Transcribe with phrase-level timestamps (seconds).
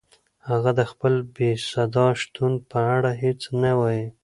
[0.49, 4.05] هغه د خپل بېصدا شتون په اړه هیڅ نه وایي.